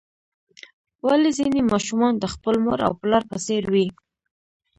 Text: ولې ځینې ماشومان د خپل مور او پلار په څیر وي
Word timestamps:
ولې 1.07 1.29
ځینې 1.37 1.61
ماشومان 1.71 2.13
د 2.19 2.25
خپل 2.33 2.55
مور 2.63 2.79
او 2.87 2.93
پلار 3.01 3.23
په 3.31 3.37
څیر 3.45 3.63
وي 3.73 3.87